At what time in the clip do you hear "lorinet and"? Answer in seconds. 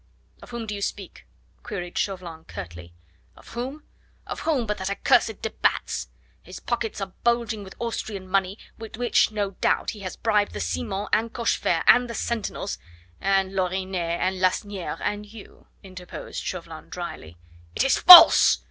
13.55-14.39